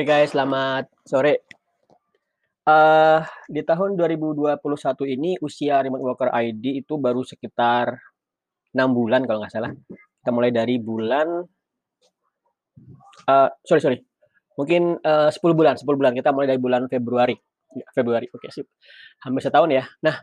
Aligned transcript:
Oke 0.00 0.16
guys, 0.16 0.32
selamat 0.32 0.88
sore. 1.04 1.44
Uh, 2.64 3.20
di 3.52 3.60
tahun 3.60 4.00
2021 4.00 4.56
ini 5.12 5.36
usia 5.44 5.76
Remote 5.84 6.00
Worker 6.00 6.32
ID 6.32 6.80
itu 6.80 6.96
baru 6.96 7.20
sekitar 7.20 8.00
6 8.72 8.80
bulan 8.96 9.28
kalau 9.28 9.44
nggak 9.44 9.52
salah. 9.52 9.68
Kita 9.92 10.32
mulai 10.32 10.56
dari 10.56 10.80
bulan 10.80 11.44
uh, 13.28 13.48
sorry 13.60 13.80
sorry, 13.84 13.98
mungkin 14.56 14.96
uh, 15.04 15.28
10 15.28 15.36
bulan, 15.52 15.76
10 15.76 15.84
bulan. 15.84 16.16
Kita 16.16 16.32
mulai 16.32 16.48
dari 16.48 16.60
bulan 16.64 16.88
Februari. 16.88 17.36
Ya, 17.76 17.84
Februari, 17.92 18.24
oke 18.32 18.48
sip. 18.48 18.72
Hampir 19.20 19.52
setahun 19.52 19.68
ya. 19.68 19.84
Nah, 20.00 20.16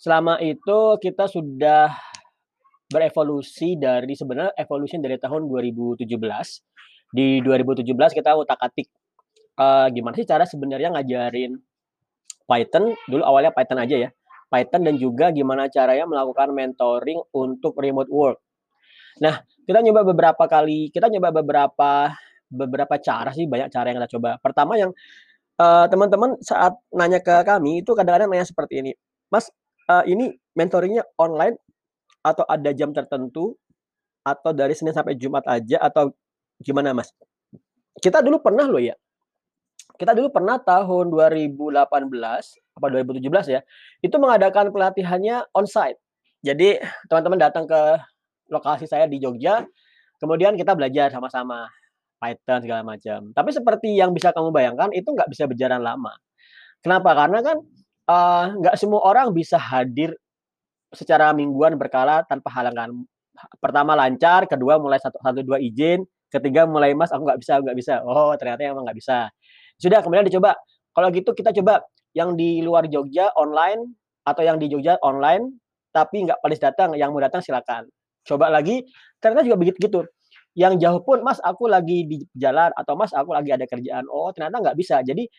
selama 0.00 0.40
itu 0.40 0.96
kita 1.04 1.28
sudah 1.28 1.92
berevolusi 2.88 3.76
dari 3.76 4.16
sebenarnya 4.16 4.56
evolusi 4.56 4.96
dari 4.96 5.20
tahun 5.20 5.44
2017. 5.52 6.08
Di 7.12 7.44
2017 7.44 7.92
kita 8.16 8.32
utak-atik 8.32 8.88
uh, 9.58 9.86
gimana 9.90 10.14
sih 10.14 10.24
cara 10.24 10.46
sebenarnya 10.46 10.94
ngajarin 10.94 11.58
Python 12.48 12.96
dulu 13.10 13.22
awalnya 13.26 13.52
Python 13.52 13.78
aja 13.82 13.96
ya. 14.08 14.10
Python 14.48 14.80
dan 14.80 14.96
juga 14.96 15.28
gimana 15.28 15.68
caranya 15.68 16.08
melakukan 16.08 16.48
mentoring 16.56 17.20
untuk 17.36 17.76
remote 17.76 18.08
work. 18.08 18.40
Nah, 19.20 19.44
kita 19.68 19.84
nyoba 19.84 20.08
beberapa 20.08 20.48
kali, 20.48 20.88
kita 20.88 21.12
nyoba 21.12 21.44
beberapa 21.44 22.16
beberapa 22.48 22.96
cara 22.96 23.28
sih, 23.36 23.44
banyak 23.44 23.68
cara 23.68 23.92
yang 23.92 24.00
kita 24.00 24.16
coba. 24.16 24.40
Pertama 24.40 24.80
yang 24.80 24.96
uh, 25.60 25.84
teman-teman 25.92 26.40
saat 26.40 26.72
nanya 26.96 27.20
ke 27.20 27.44
kami 27.44 27.84
itu 27.84 27.92
kadang-kadang 27.92 28.32
nanya 28.32 28.48
seperti 28.48 28.80
ini, 28.80 28.96
Mas, 29.28 29.52
uh, 29.92 30.00
ini 30.08 30.32
mentoringnya 30.56 31.04
online 31.20 31.60
atau 32.24 32.48
ada 32.48 32.72
jam 32.72 32.96
tertentu 32.96 33.52
atau 34.24 34.50
dari 34.56 34.72
Senin 34.72 34.96
sampai 34.96 35.20
Jumat 35.20 35.44
aja 35.44 35.76
atau 35.84 36.08
gimana 36.64 36.96
Mas? 36.96 37.12
Kita 38.00 38.24
dulu 38.24 38.40
pernah 38.40 38.64
loh 38.64 38.80
ya. 38.80 38.96
Kita 39.98 40.14
dulu 40.14 40.30
pernah 40.30 40.62
tahun 40.62 41.10
2018 41.10 41.74
apa 42.78 42.86
2017 42.86 43.54
ya, 43.58 43.60
itu 43.98 44.16
mengadakan 44.22 44.70
pelatihannya 44.70 45.50
onsite. 45.50 45.98
Jadi 46.46 46.78
teman-teman 47.10 47.38
datang 47.42 47.66
ke 47.66 47.98
lokasi 48.46 48.86
saya 48.86 49.10
di 49.10 49.18
Jogja, 49.18 49.66
kemudian 50.22 50.54
kita 50.54 50.78
belajar 50.78 51.10
sama-sama 51.10 51.66
Python 52.22 52.62
segala 52.62 52.86
macam. 52.86 53.34
Tapi 53.34 53.50
seperti 53.50 53.98
yang 53.98 54.14
bisa 54.14 54.30
kamu 54.30 54.54
bayangkan 54.54 54.90
itu 54.94 55.10
nggak 55.10 55.30
bisa 55.30 55.50
berjalan 55.50 55.82
lama. 55.82 56.14
Kenapa? 56.78 57.10
Karena 57.14 57.38
kan 57.42 57.56
uh, 58.06 58.44
nggak 58.58 58.74
semua 58.78 59.02
orang 59.02 59.34
bisa 59.34 59.58
hadir 59.58 60.14
secara 60.94 61.30
mingguan 61.34 61.74
berkala 61.78 62.22
tanpa 62.26 62.50
halangan. 62.54 62.94
Pertama 63.62 63.94
lancar, 63.94 64.50
kedua 64.50 64.82
mulai 64.82 64.98
satu 64.98 65.18
satu 65.22 65.46
dua 65.46 65.62
izin, 65.62 66.02
ketiga 66.30 66.66
mulai 66.66 66.90
mas 66.94 67.14
aku 67.14 67.22
nggak 67.22 67.38
bisa 67.42 67.52
nggak 67.62 67.76
bisa. 67.78 67.94
Oh 68.02 68.34
ternyata 68.34 68.66
emang 68.66 68.86
nggak 68.86 68.98
bisa. 68.98 69.30
Sudah 69.78 70.02
kemudian 70.02 70.26
dicoba. 70.26 70.58
Kalau 70.92 71.08
gitu 71.14 71.30
kita 71.32 71.54
coba 71.54 71.86
yang 72.12 72.34
di 72.34 72.58
luar 72.60 72.90
Jogja 72.90 73.30
online 73.38 73.94
atau 74.26 74.42
yang 74.42 74.58
di 74.58 74.66
Jogja 74.66 74.98
online 75.00 75.54
tapi 75.94 76.26
nggak 76.26 76.42
palis 76.44 76.60
datang, 76.60 76.92
yang 76.98 77.14
mau 77.14 77.22
datang 77.22 77.40
silakan. 77.40 77.88
Coba 78.26 78.52
lagi, 78.52 78.84
ternyata 79.22 79.46
juga 79.46 79.56
begitu 79.56 79.78
gitu. 79.88 80.00
Yang 80.58 80.82
jauh 80.82 81.00
pun, 81.06 81.22
Mas, 81.22 81.38
aku 81.40 81.70
lagi 81.70 82.04
di 82.04 82.26
jalan 82.34 82.74
atau 82.74 82.98
Mas, 82.98 83.14
aku 83.14 83.30
lagi 83.32 83.54
ada 83.54 83.64
kerjaan. 83.64 84.04
Oh, 84.10 84.28
ternyata 84.34 84.58
nggak 84.58 84.76
bisa. 84.76 85.00
Jadi 85.06 85.30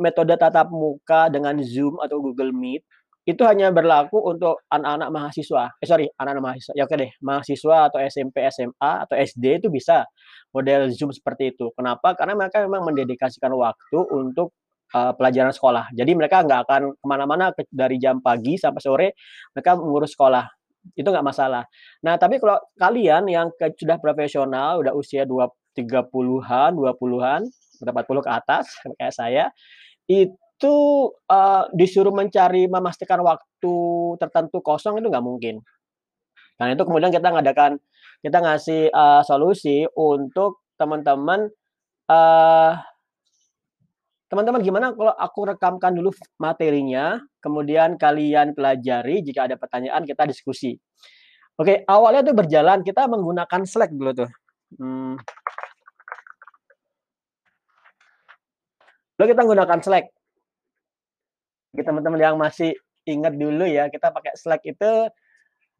metode 0.00 0.34
tatap 0.34 0.72
muka 0.74 1.30
dengan 1.30 1.54
Zoom 1.62 2.00
atau 2.02 2.18
Google 2.18 2.50
Meet 2.50 2.82
itu 3.22 3.42
hanya 3.46 3.70
berlaku 3.70 4.18
untuk 4.18 4.66
anak-anak 4.66 5.08
mahasiswa. 5.14 5.70
Eh 5.78 5.86
sorry, 5.86 6.06
anak-anak 6.18 6.42
mahasiswa. 6.42 6.72
Ya 6.74 6.82
oke 6.90 6.96
deh, 6.98 7.10
mahasiswa 7.22 7.76
atau 7.86 7.98
SMP, 8.02 8.42
SMA 8.50 8.92
atau 9.06 9.14
SD 9.14 9.62
itu 9.62 9.68
bisa 9.70 10.02
model 10.50 10.90
Zoom 10.90 11.14
seperti 11.14 11.54
itu. 11.54 11.70
Kenapa? 11.78 12.18
Karena 12.18 12.34
mereka 12.34 12.58
memang 12.66 12.82
mendedikasikan 12.82 13.54
waktu 13.54 13.98
untuk 14.10 14.50
uh, 14.94 15.14
pelajaran 15.14 15.54
sekolah. 15.54 15.94
Jadi 15.94 16.12
mereka 16.18 16.42
nggak 16.42 16.60
akan 16.66 16.82
ke 16.98 17.06
mana-mana 17.06 17.54
dari 17.70 17.96
jam 18.02 18.18
pagi 18.18 18.58
sampai 18.58 18.82
sore 18.82 19.08
mereka 19.54 19.78
mengurus 19.78 20.18
sekolah. 20.18 20.44
Itu 20.98 21.06
nggak 21.06 21.22
masalah. 21.22 21.62
Nah, 22.02 22.18
tapi 22.18 22.42
kalau 22.42 22.58
kalian 22.74 23.30
yang 23.30 23.54
ke, 23.54 23.70
sudah 23.78 24.02
profesional, 24.02 24.82
udah 24.82 24.90
usia 24.98 25.22
tiga 25.78 26.02
puluhan, 26.02 26.74
dua 26.74 26.92
puluhan, 26.98 27.46
empat 27.78 28.04
puluh 28.10 28.18
ke 28.18 28.30
atas 28.34 28.66
kayak 28.98 29.14
saya, 29.14 29.44
itu 30.10 30.34
itu 30.62 31.10
uh, 31.26 31.66
disuruh 31.74 32.14
mencari 32.14 32.70
memastikan 32.70 33.18
waktu 33.26 33.74
tertentu 34.22 34.62
kosong 34.62 35.02
itu 35.02 35.10
nggak 35.10 35.26
mungkin. 35.26 35.58
Karena 36.54 36.78
itu 36.78 36.86
kemudian 36.86 37.10
kita 37.10 37.34
ngadakan 37.34 37.82
kita 38.22 38.38
ngasih 38.38 38.94
uh, 38.94 39.26
solusi 39.26 39.82
untuk 39.98 40.62
teman-teman 40.78 41.50
uh, 42.06 42.78
teman-teman 44.30 44.62
gimana 44.62 44.94
kalau 44.94 45.10
aku 45.18 45.50
rekamkan 45.50 45.98
dulu 45.98 46.14
materinya, 46.38 47.18
kemudian 47.42 47.98
kalian 47.98 48.54
pelajari, 48.54 49.26
jika 49.26 49.50
ada 49.50 49.58
pertanyaan 49.58 50.06
kita 50.06 50.30
diskusi. 50.30 50.78
Oke, 51.58 51.82
awalnya 51.90 52.22
itu 52.22 52.32
berjalan 52.38 52.86
kita 52.86 53.10
menggunakan 53.10 53.66
Slack 53.66 53.90
dulu 53.90 54.14
tuh. 54.14 54.30
Hmm. 54.78 55.18
Lalu 59.18 59.26
kita 59.34 59.42
menggunakan 59.42 59.80
Slack 59.82 60.21
teman-teman 61.80 62.20
yang 62.20 62.36
masih 62.36 62.76
ingat 63.08 63.32
dulu 63.32 63.64
ya, 63.64 63.88
kita 63.88 64.12
pakai 64.12 64.36
Slack 64.36 64.62
itu 64.68 65.08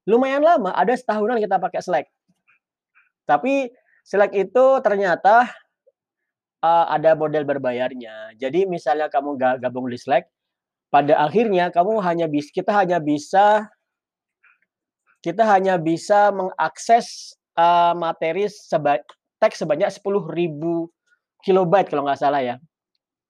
lumayan 0.09 0.41
lama, 0.41 0.73
ada 0.73 0.97
setahunan 0.97 1.37
kita 1.37 1.61
pakai 1.61 1.81
Slack. 1.85 2.07
Tapi 3.29 3.69
Slack 4.03 4.33
itu 4.33 4.65
ternyata 4.81 5.53
uh, 6.65 6.87
ada 6.89 7.13
model 7.13 7.45
berbayarnya. 7.45 8.33
Jadi 8.41 8.65
misalnya 8.65 9.13
kamu 9.13 9.37
gabung 9.61 9.87
di 9.93 10.01
Slack, 10.01 10.33
pada 10.89 11.21
akhirnya 11.21 11.69
kamu 11.69 12.01
hanya 12.01 12.27
bisa 12.27 12.49
kita 12.53 12.73
hanya 12.73 12.99
bisa 12.99 13.69
kita 15.23 15.47
hanya 15.47 15.79
bisa 15.79 16.35
mengakses 16.35 17.39
uh, 17.55 17.95
materi 17.95 18.51
seba, 18.51 18.99
teks 19.39 19.63
sebanyak 19.63 19.87
10.000 19.87 20.03
kilobyte 21.47 21.89
kalau 21.91 22.03
nggak 22.03 22.19
salah 22.19 22.43
ya. 22.43 22.57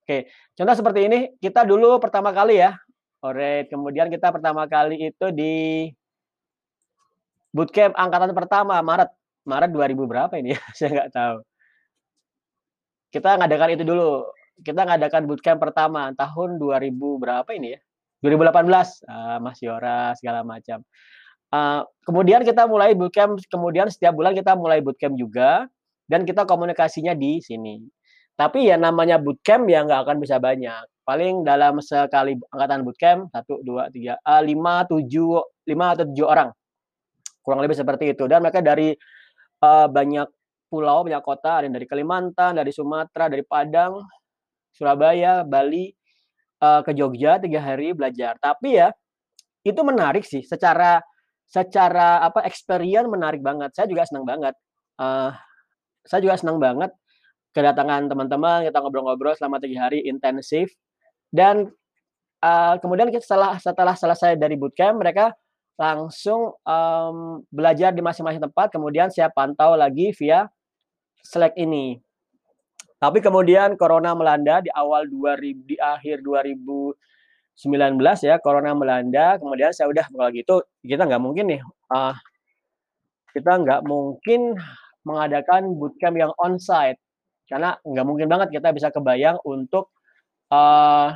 Oke, 0.03 0.27
contoh 0.59 0.75
seperti 0.75 0.99
ini, 1.07 1.19
kita 1.39 1.63
dulu 1.63 1.95
pertama 1.95 2.35
kali 2.35 2.59
ya, 2.59 2.75
alright, 3.23 3.71
kemudian 3.71 4.11
kita 4.11 4.35
pertama 4.35 4.67
kali 4.67 5.15
itu 5.15 5.31
di 5.31 5.87
bootcamp 7.55 7.95
angkatan 7.95 8.35
pertama, 8.35 8.83
Maret. 8.83 9.07
Maret 9.47 9.71
2000 9.71 10.03
berapa 10.03 10.33
ini 10.35 10.55
ya? 10.55 10.61
Saya 10.77 10.89
nggak 10.91 11.11
tahu. 11.15 11.37
Kita 13.15 13.39
ngadakan 13.39 13.69
itu 13.79 13.83
dulu. 13.87 14.27
Kita 14.59 14.81
ngadakan 14.83 15.23
bootcamp 15.23 15.59
pertama 15.63 16.11
tahun 16.19 16.59
2000 16.59 17.23
berapa 17.23 17.49
ini 17.55 17.79
ya? 17.79 17.79
2018, 18.27 19.07
uh, 19.07 19.37
Mas 19.39 19.59
Yora 19.63 20.15
segala 20.19 20.43
macam. 20.43 20.83
Uh, 21.47 21.87
kemudian 22.03 22.43
kita 22.43 22.67
mulai 22.67 22.91
bootcamp, 22.91 23.39
kemudian 23.47 23.87
setiap 23.87 24.15
bulan 24.15 24.35
kita 24.35 24.51
mulai 24.55 24.83
bootcamp 24.83 25.15
juga, 25.15 25.67
dan 26.11 26.27
kita 26.27 26.43
komunikasinya 26.43 27.15
di 27.15 27.39
sini. 27.39 27.83
Tapi 28.33 28.65
ya 28.65 28.81
namanya 28.81 29.21
bootcamp 29.21 29.69
ya 29.69 29.85
nggak 29.85 30.09
akan 30.09 30.17
bisa 30.17 30.41
banyak. 30.41 30.83
Paling 31.05 31.45
dalam 31.45 31.77
sekali 31.83 32.33
angkatan 32.49 32.81
bootcamp 32.81 33.29
satu, 33.29 33.61
dua, 33.61 33.93
tiga, 33.93 34.17
lima, 34.41 34.87
tujuh, 34.89 35.43
lima 35.69 35.85
atau 35.93 36.05
tujuh 36.09 36.25
orang. 36.25 36.49
Kurang 37.43 37.59
lebih 37.61 37.77
seperti 37.77 38.15
itu. 38.15 38.25
Dan 38.25 38.41
mereka 38.41 38.63
dari 38.63 38.95
uh, 39.61 39.87
banyak 39.91 40.27
pulau, 40.71 41.05
banyak 41.05 41.21
kota, 41.21 41.61
ada 41.61 41.63
yang 41.69 41.75
dari 41.77 41.85
Kalimantan, 41.85 42.57
dari 42.57 42.71
Sumatera, 42.73 43.29
dari 43.29 43.45
Padang, 43.45 44.01
Surabaya, 44.73 45.45
Bali, 45.45 45.93
uh, 46.63 46.81
ke 46.81 46.91
Jogja 46.97 47.37
tiga 47.37 47.61
hari 47.61 47.93
belajar. 47.93 48.39
Tapi 48.41 48.79
ya 48.81 48.89
itu 49.61 49.79
menarik 49.85 50.25
sih. 50.25 50.41
Secara 50.41 51.03
secara 51.45 52.23
apa 52.25 52.41
experience 52.49 53.05
menarik 53.05 53.43
banget. 53.43 53.75
Saya 53.77 53.85
juga 53.85 54.07
senang 54.09 54.25
banget. 54.25 54.55
Uh, 54.97 55.29
saya 56.07 56.23
juga 56.23 56.39
senang 56.39 56.57
banget 56.57 56.89
kedatangan 57.53 58.09
teman-teman, 58.09 58.65
kita 58.65 58.81
ngobrol-ngobrol 58.81 59.37
selama 59.37 59.61
tiga 59.61 59.87
hari 59.87 60.01
intensif. 60.03 60.73
Dan 61.29 61.69
uh, 62.41 62.75
kemudian 62.81 63.13
kita 63.13 63.23
setelah 63.23 63.55
setelah 63.61 63.95
selesai 63.95 64.35
dari 64.35 64.57
bootcamp, 64.57 64.99
mereka 64.99 65.37
langsung 65.77 66.53
um, 66.65 67.41
belajar 67.53 67.93
di 67.93 68.01
masing-masing 68.01 68.41
tempat. 68.41 68.73
Kemudian 68.73 69.13
saya 69.13 69.29
pantau 69.29 69.77
lagi 69.77 70.11
via 70.17 70.49
Slack 71.23 71.55
ini. 71.55 72.01
Tapi 72.97 73.19
kemudian 73.19 73.75
corona 73.77 74.15
melanda 74.15 74.63
di 74.63 74.71
awal 74.71 75.07
2000 75.07 75.69
di 75.69 75.75
akhir 75.75 76.23
2019 76.23 76.95
ya, 78.23 78.39
corona 78.39 78.71
melanda. 78.73 79.37
Kemudian 79.37 79.75
saya 79.75 79.91
udah 79.91 80.05
kalau 80.07 80.29
gitu 80.31 80.55
kita 80.81 81.03
nggak 81.05 81.21
mungkin 81.21 81.45
nih 81.57 81.61
uh, 81.91 82.15
kita 83.33 83.59
nggak 83.59 83.81
mungkin 83.83 84.55
mengadakan 85.03 85.75
bootcamp 85.75 86.15
yang 86.15 86.31
onsite 86.39 87.02
karena 87.53 87.77
nggak 87.85 88.05
mungkin 88.09 88.25
banget 88.25 88.49
kita 88.49 88.73
bisa 88.73 88.89
kebayang 88.89 89.37
untuk 89.45 89.93
uh, 90.49 91.13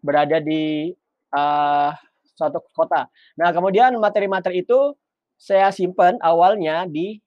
berada 0.00 0.40
di 0.40 0.96
uh, 1.36 1.92
suatu 2.32 2.64
kota. 2.72 3.04
Nah, 3.36 3.52
kemudian 3.52 3.92
materi-materi 4.00 4.64
itu 4.64 4.96
saya 5.36 5.68
simpan 5.68 6.16
awalnya 6.24 6.88
di 6.88 7.20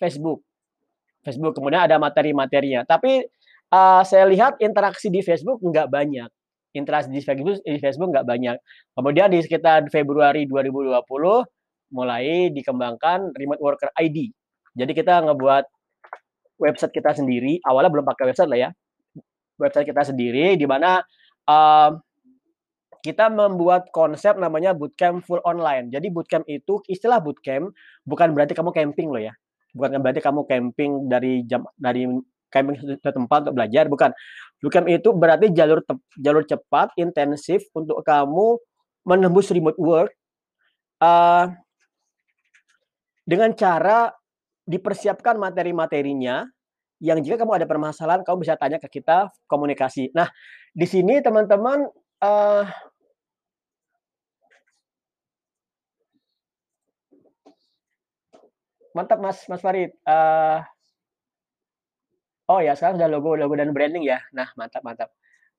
Facebook. 0.00 0.40
Facebook, 1.20 1.52
kemudian 1.60 1.84
ada 1.84 2.00
materi-materinya. 2.00 2.88
Tapi, 2.88 3.20
uh, 3.68 4.00
saya 4.00 4.24
lihat 4.32 4.56
interaksi 4.64 5.12
di 5.12 5.20
Facebook 5.20 5.60
nggak 5.60 5.92
banyak. 5.92 6.32
Interaksi 6.72 7.12
di 7.12 7.20
Facebook 7.20 7.60
di 7.60 7.76
Facebook 7.76 8.16
nggak 8.16 8.24
banyak. 8.24 8.56
Kemudian 8.96 9.28
di 9.28 9.44
sekitar 9.44 9.92
Februari 9.92 10.48
2020, 10.48 11.04
mulai 11.92 12.52
dikembangkan 12.52 13.32
Remote 13.32 13.62
Worker 13.62 13.90
ID. 13.96 14.32
Jadi 14.76 14.92
kita 14.94 15.24
ngebuat 15.24 15.64
website 16.60 16.92
kita 16.94 17.14
sendiri, 17.16 17.62
awalnya 17.64 17.90
belum 17.90 18.06
pakai 18.06 18.30
website 18.30 18.50
lah 18.50 18.60
ya. 18.68 18.70
Website 19.58 19.90
kita 19.90 20.02
sendiri 20.06 20.54
di 20.54 20.66
mana, 20.66 21.02
uh, 21.50 21.90
kita 23.02 23.30
membuat 23.30 23.88
konsep 23.94 24.34
namanya 24.36 24.74
bootcamp 24.74 25.22
full 25.22 25.40
online. 25.46 25.88
Jadi 25.88 26.10
bootcamp 26.10 26.44
itu 26.50 26.82
istilah 26.90 27.22
bootcamp 27.22 27.70
bukan 28.02 28.28
berarti 28.34 28.52
kamu 28.58 28.70
camping 28.74 29.08
loh 29.10 29.22
ya. 29.22 29.34
Bukan 29.72 30.02
berarti 30.02 30.18
kamu 30.18 30.44
camping 30.44 30.90
dari 31.06 31.46
jam 31.46 31.62
dari 31.78 32.04
camping 32.50 32.76
ke 32.98 33.10
tempat 33.12 33.48
untuk 33.48 33.54
belajar, 33.54 33.86
bukan. 33.86 34.10
Bootcamp 34.58 34.86
itu 34.90 35.08
berarti 35.14 35.54
jalur 35.54 35.80
jalur 36.18 36.42
cepat, 36.42 36.90
intensif 36.98 37.62
untuk 37.70 38.02
kamu 38.02 38.58
menembus 39.06 39.48
remote 39.54 39.78
work, 39.78 40.10
uh, 41.00 41.48
dengan 43.28 43.52
cara 43.52 44.08
dipersiapkan 44.64 45.36
materi-materinya, 45.36 46.48
yang 47.04 47.20
jika 47.20 47.44
kamu 47.44 47.60
ada 47.60 47.68
permasalahan, 47.68 48.24
kamu 48.24 48.48
bisa 48.48 48.56
tanya 48.56 48.80
ke 48.80 48.88
kita, 48.88 49.28
komunikasi. 49.44 50.08
Nah, 50.16 50.32
di 50.72 50.88
sini 50.88 51.20
teman-teman, 51.20 51.84
uh 52.24 52.64
Mantap 58.96 59.20
Mas 59.20 59.44
Mas 59.46 59.62
Farid, 59.62 59.92
uh 60.08 60.64
oh 62.48 62.58
ya 62.64 62.72
sekarang 62.74 62.96
sudah 62.98 63.10
logo 63.12 63.36
logo 63.36 63.54
dan 63.54 63.70
branding 63.76 64.02
ya? 64.08 64.18
Nah 64.34 64.48
mantap 64.58 64.82
mantap. 64.82 65.12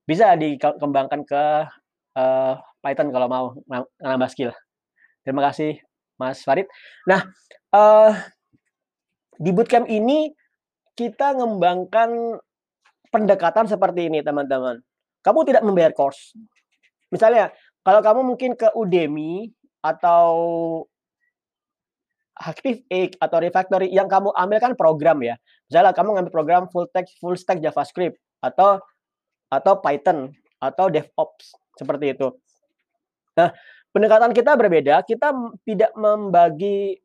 Bisa 0.04 0.34
dikembangkan 0.34 1.22
ke, 1.24 1.44
uh, 2.18 2.54
Python 2.82 3.08
kalau 3.14 3.28
mau 3.30 3.44
nambah 4.02 4.28
skill. 4.28 4.52
Terima 5.24 5.40
kasih 5.48 5.89
Mas 6.20 6.44
Farid. 6.44 6.68
Nah, 7.08 7.24
uh, 7.72 8.12
di 9.40 9.50
bootcamp 9.56 9.88
ini 9.88 10.28
kita 10.92 11.32
ngembangkan 11.32 12.36
pendekatan 13.08 13.64
seperti 13.64 14.12
ini 14.12 14.20
teman-teman. 14.20 14.84
Kamu 15.24 15.48
tidak 15.48 15.64
membayar 15.64 15.96
course. 15.96 16.36
Misalnya, 17.08 17.48
kalau 17.80 18.04
kamu 18.04 18.20
mungkin 18.20 18.52
ke 18.52 18.68
Udemy 18.76 19.48
atau 19.80 20.28
Active 22.40 22.84
X 22.88 23.16
atau 23.20 23.36
Refactory 23.40 23.92
yang 23.92 24.08
kamu 24.08 24.32
ambil 24.32 24.58
kan 24.60 24.72
program 24.76 25.20
ya. 25.20 25.36
Misalnya 25.68 25.92
kamu 25.92 26.16
ngambil 26.16 26.32
program 26.32 26.62
full 26.72 26.88
text 26.88 27.20
full 27.20 27.36
stack 27.36 27.60
JavaScript 27.60 28.16
atau 28.40 28.80
atau 29.52 29.72
Python 29.80 30.32
atau 30.56 30.88
DevOps 30.88 31.52
seperti 31.76 32.16
itu. 32.16 32.32
Nah, 33.36 33.52
pendekatan 33.90 34.30
kita 34.34 34.54
berbeda. 34.54 35.02
Kita 35.06 35.34
tidak 35.66 35.92
membagi 35.98 36.98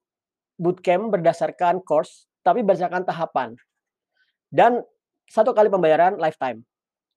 bootcamp 0.55 1.11
berdasarkan 1.11 1.83
course, 1.83 2.29
tapi 2.45 2.63
berdasarkan 2.63 3.03
tahapan. 3.03 3.57
Dan 4.47 4.81
satu 5.27 5.51
kali 5.51 5.67
pembayaran 5.67 6.15
lifetime. 6.21 6.63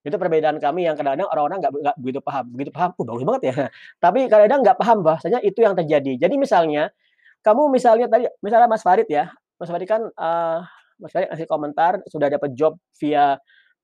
Itu 0.03 0.17
perbedaan 0.17 0.57
kami 0.63 0.89
yang 0.89 0.97
kadang-kadang 0.97 1.29
orang-orang 1.29 1.59
nggak 1.61 1.73
nggak 1.75 1.97
begitu 2.01 2.21
paham. 2.25 2.45
Begitu 2.55 2.71
paham, 2.73 2.91
oh 2.97 3.05
bagus 3.05 3.25
banget 3.27 3.43
ya. 3.53 3.55
Tapi 4.05 4.19
kadang-kadang 4.27 4.61
nggak 4.65 4.79
paham 4.81 4.99
bahasanya 5.05 5.39
itu 5.45 5.61
yang 5.61 5.75
terjadi. 5.77 6.17
Jadi 6.17 6.35
misalnya 6.41 6.91
kamu 7.45 7.71
misalnya 7.71 8.07
tadi, 8.11 8.25
misalnya 8.43 8.67
Mas 8.67 8.83
Farid 8.83 9.07
ya, 9.07 9.31
Mas 9.61 9.69
Farid 9.71 9.87
kan, 9.87 10.03
uh, 10.09 10.59
Mas 10.99 11.13
Farid 11.13 11.29
ngasih 11.31 11.47
komentar 11.47 12.03
sudah 12.09 12.27
dapat 12.33 12.55
job 12.57 12.79
via 12.99 13.39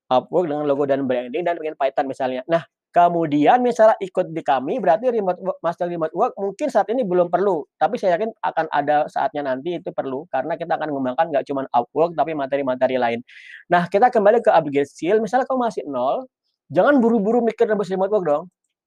Upwork 0.05 0.47
dengan 0.53 0.69
logo 0.69 0.85
dan 0.85 1.09
branding 1.09 1.43
dan 1.43 1.57
pengen 1.57 1.77
Python 1.81 2.07
misalnya. 2.09 2.45
Nah, 2.45 2.63
kemudian 2.95 3.59
misalnya 3.61 3.99
ikut 3.99 4.31
di 4.31 4.43
kami 4.47 4.79
berarti 4.79 5.11
remote 5.11 5.41
work, 5.43 5.59
master 5.61 5.91
remote 5.91 6.15
work 6.15 6.33
mungkin 6.39 6.71
saat 6.71 6.87
ini 6.95 7.03
belum 7.03 7.27
perlu, 7.29 7.67
tapi 7.75 7.99
saya 7.99 8.15
yakin 8.15 8.31
akan 8.39 8.67
ada 8.71 9.11
saatnya 9.11 9.43
nanti 9.51 9.83
itu 9.83 9.91
perlu 9.91 10.25
karena 10.31 10.55
kita 10.55 10.79
akan 10.79 10.95
mengembangkan 10.95 11.27
nggak 11.35 11.45
cuma 11.51 11.67
Upwork 11.75 12.15
tapi 12.15 12.39
materi-materi 12.39 12.97
lain. 12.97 13.21
Nah, 13.67 13.91
kita 13.91 14.15
kembali 14.15 14.41
ke 14.47 14.51
upgrade 14.55 14.87
skill, 14.87 15.19
misalnya 15.19 15.45
kamu 15.51 15.61
masih 15.67 15.83
nol, 15.91 16.31
jangan 16.71 17.03
buru-buru 17.03 17.43
mikir 17.43 17.67
nembus 17.67 17.91
remote 17.91 18.15
work 18.15 18.27
dong 18.27 18.45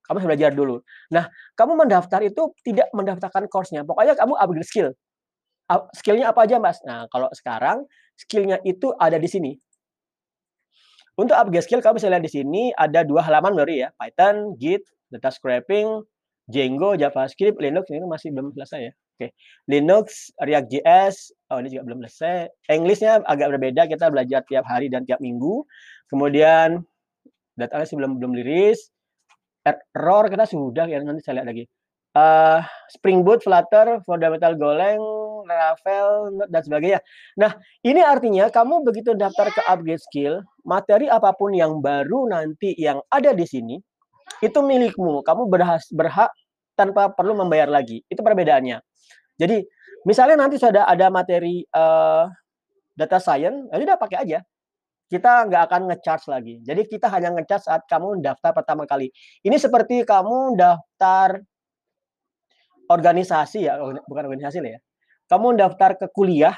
kamu 0.07 0.23
harus 0.23 0.27
belajar 0.31 0.51
dulu. 0.55 0.79
Nah, 1.11 1.27
kamu 1.59 1.83
mendaftar 1.83 2.23
itu 2.23 2.55
tidak 2.63 2.87
mendaftarkan 2.95 3.43
course-nya. 3.51 3.83
Pokoknya 3.83 4.15
kamu 4.15 4.39
upgrade 4.39 4.63
skill. 4.63 4.89
Skill-nya 5.99 6.31
apa 6.31 6.47
aja, 6.47 6.63
Mas? 6.63 6.79
Nah, 6.87 7.11
kalau 7.11 7.27
sekarang 7.35 7.83
skill-nya 8.15 8.63
itu 8.63 8.95
ada 8.95 9.19
di 9.19 9.27
sini. 9.27 9.51
Untuk 11.17 11.33
upgrade 11.33 11.65
skill, 11.65 11.81
kamu 11.81 11.97
bisa 11.97 12.13
lihat 12.13 12.23
di 12.23 12.31
sini 12.31 12.69
ada 12.77 13.01
dua 13.01 13.25
halaman 13.25 13.57
baru 13.57 13.73
ya. 13.73 13.89
Python, 13.97 14.53
Git, 14.61 14.85
data 15.09 15.33
scraping, 15.33 16.05
Django, 16.45 16.93
JavaScript, 16.93 17.57
Linux 17.57 17.89
ini 17.89 18.05
masih 18.05 18.29
belum 18.31 18.53
selesai 18.53 18.79
ya. 18.87 18.93
Oke, 19.17 19.33
Linux, 19.65 20.29
React.js, 20.37 21.33
oh 21.49 21.57
ini 21.57 21.73
juga 21.73 21.89
belum 21.89 22.05
selesai. 22.05 22.53
English-nya 22.69 23.25
agak 23.25 23.57
berbeda, 23.57 23.89
kita 23.89 24.13
belajar 24.13 24.45
tiap 24.45 24.69
hari 24.69 24.93
dan 24.93 25.09
tiap 25.09 25.17
minggu. 25.17 25.65
Kemudian 26.05 26.85
data 27.57 27.81
belum 27.81 28.21
belum 28.21 28.37
liris 28.37 28.93
error 29.67 30.25
kita 30.31 30.45
sudah 30.47 30.85
ya 30.87 31.01
nanti 31.03 31.23
saya 31.23 31.41
lihat 31.41 31.47
lagi. 31.51 31.63
Uh, 32.17 32.63
Spring 32.89 33.21
Boot, 33.21 33.45
Flutter, 33.45 34.01
Fundamental 34.07 34.57
Golang, 34.57 35.01
Laravel, 35.47 36.35
dan 36.51 36.61
sebagainya. 36.61 36.99
Nah, 37.39 37.55
ini 37.81 38.03
artinya 38.03 38.51
kamu 38.51 38.83
begitu 38.83 39.15
daftar 39.15 39.49
ke 39.49 39.61
upgrade 39.63 40.03
skill, 40.03 40.43
materi 40.67 41.07
apa 41.07 41.31
pun 41.33 41.55
yang 41.55 41.79
baru 41.79 42.27
nanti 42.27 42.75
yang 42.75 42.99
ada 43.07 43.31
di 43.31 43.47
sini, 43.47 43.75
itu 44.43 44.59
milikmu. 44.59 45.23
Kamu 45.23 45.47
berhak, 45.47 45.81
berhak 45.95 46.29
tanpa 46.75 47.09
perlu 47.15 47.33
membayar 47.33 47.71
lagi. 47.71 48.03
Itu 48.11 48.21
perbedaannya. 48.21 48.77
Jadi, 49.39 49.63
misalnya 50.03 50.45
nanti 50.45 50.59
sudah 50.59 50.85
ada 50.85 51.07
materi 51.07 51.63
uh, 51.71 52.27
data 52.93 53.17
science, 53.17 53.71
ya 53.71 53.77
sudah 53.79 53.97
pakai 53.97 54.19
aja 54.21 54.39
kita 55.07 55.47
nggak 55.47 55.63
akan 55.71 55.81
ngecharge 55.87 56.27
lagi. 56.27 56.59
Jadi 56.67 56.81
kita 56.83 57.07
hanya 57.07 57.31
ngecharge 57.31 57.63
saat 57.63 57.87
kamu 57.87 58.19
daftar 58.19 58.51
pertama 58.51 58.83
kali. 58.83 59.07
Ini 59.39 59.55
seperti 59.55 60.03
kamu 60.03 60.59
daftar 60.59 61.39
organisasi 62.91 63.67
ya, 63.67 63.79
bukan 63.79 64.23
organisasi 64.27 64.59
lah 64.59 64.71
ya. 64.75 64.79
Kamu 65.27 65.59
daftar 65.59 65.99
ke 65.99 66.07
kuliah 66.11 66.55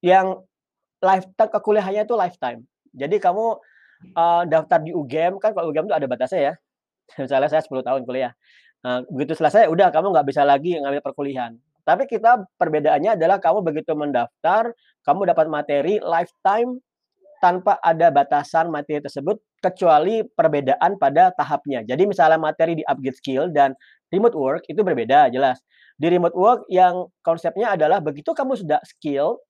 yang 0.00 0.40
lifetime 1.00 1.50
ke 1.52 1.58
kuliahnya 1.60 2.02
itu 2.08 2.16
lifetime. 2.16 2.60
Jadi 2.92 3.16
kamu 3.20 3.60
uh, 4.16 4.42
daftar 4.48 4.80
di 4.80 4.92
UGM 4.96 5.40
kan 5.40 5.52
kalau 5.52 5.72
UGM 5.72 5.88
itu 5.88 5.96
ada 5.96 6.06
batasnya 6.08 6.40
ya. 6.40 6.54
Misalnya 7.22 7.48
saya 7.52 7.62
10 7.64 7.84
tahun 7.84 8.02
kuliah. 8.08 8.32
Nah, 8.80 9.04
begitu 9.12 9.36
selesai 9.36 9.68
udah 9.68 9.92
kamu 9.92 10.12
nggak 10.12 10.26
bisa 10.28 10.42
lagi 10.44 10.80
ngambil 10.80 11.04
perkuliahan. 11.04 11.52
Tapi 11.84 12.08
kita 12.08 12.44
perbedaannya 12.56 13.16
adalah 13.16 13.40
kamu 13.40 13.64
begitu 13.64 13.92
mendaftar, 13.96 14.72
kamu 15.04 15.32
dapat 15.32 15.46
materi 15.48 15.94
lifetime 16.00 16.80
tanpa 17.40 17.80
ada 17.80 18.12
batasan 18.12 18.68
materi 18.68 19.00
tersebut 19.00 19.40
kecuali 19.64 20.22
perbedaan 20.22 21.00
pada 21.00 21.32
tahapnya. 21.32 21.82
Jadi 21.88 22.04
misalnya 22.04 22.36
materi 22.36 22.76
di 22.76 22.84
upgrade 22.84 23.16
skill 23.16 23.48
dan 23.48 23.72
remote 24.12 24.36
work 24.36 24.62
itu 24.68 24.80
berbeda 24.84 25.32
jelas. 25.32 25.58
Di 25.96 26.08
remote 26.08 26.36
work 26.36 26.60
yang 26.68 27.08
konsepnya 27.24 27.76
adalah 27.76 28.00
begitu 28.00 28.32
kamu 28.32 28.56
sudah 28.56 28.80
skill, 28.84 29.40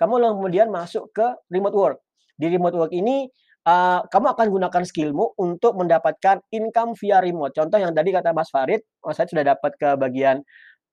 kamu 0.00 0.20
kemudian 0.36 0.68
masuk 0.72 1.08
ke 1.12 1.26
remote 1.52 1.76
work. 1.76 1.98
Di 2.40 2.48
remote 2.48 2.76
work 2.76 2.92
ini 2.92 3.28
uh, 3.68 4.00
kamu 4.08 4.26
akan 4.32 4.46
gunakan 4.48 4.82
skillmu 4.84 5.36
untuk 5.36 5.76
mendapatkan 5.76 6.40
income 6.52 6.96
via 6.96 7.20
remote. 7.20 7.52
Contoh 7.52 7.76
yang 7.76 7.92
tadi 7.92 8.12
kata 8.12 8.32
Mas 8.32 8.48
Farid, 8.48 8.80
Mas 9.04 9.16
Farid 9.16 9.32
sudah 9.32 9.44
dapat 9.56 9.72
ke 9.76 9.88
bagian 10.00 10.40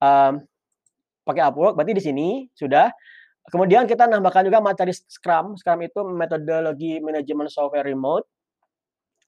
um, 0.03 0.43
pakai 1.27 1.43
Upwork, 1.43 1.75
berarti 1.75 1.93
di 1.95 2.03
sini 2.03 2.27
sudah 2.55 2.87
Kemudian 3.47 3.87
kita 3.87 4.11
nambahkan 4.11 4.43
juga 4.43 4.59
materi 4.59 4.91
Scrum. 4.91 5.55
Scrum 5.55 5.79
itu 5.79 6.03
metodologi 6.03 6.99
manajemen 6.99 7.47
software 7.47 7.87
remote. 7.87 8.27